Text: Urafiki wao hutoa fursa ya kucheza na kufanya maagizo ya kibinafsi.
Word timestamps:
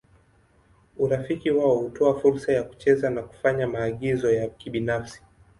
Urafiki 0.99 1.51
wao 1.51 1.75
hutoa 1.75 2.19
fursa 2.19 2.53
ya 2.53 2.63
kucheza 2.63 3.09
na 3.09 3.21
kufanya 3.23 3.67
maagizo 3.67 4.31
ya 4.31 4.49
kibinafsi. 4.49 5.21